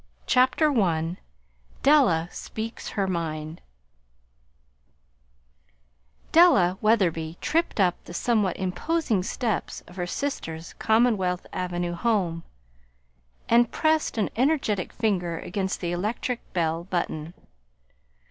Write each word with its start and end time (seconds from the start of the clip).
'"CHAPTER 0.25 0.73
I 0.81 1.17
DELLA 1.83 2.27
SPEAKS 2.31 2.87
HER 2.93 3.05
MIND 3.05 3.61
Della 6.31 6.79
Wetherby 6.81 7.37
tripped 7.39 7.79
up 7.79 8.03
the 8.05 8.13
somewhat 8.15 8.57
imposing 8.57 9.21
steps 9.21 9.81
of 9.85 9.97
her 9.97 10.07
sister's 10.07 10.73
Commonwealth 10.79 11.45
Avenue 11.53 11.93
home 11.93 12.43
and 13.47 13.69
pressed 13.69 14.17
an 14.17 14.31
energetic 14.35 14.91
finger 14.91 15.37
against 15.37 15.81
the 15.81 15.91
electric 15.91 16.51
bell 16.51 16.83
button. 16.85 17.35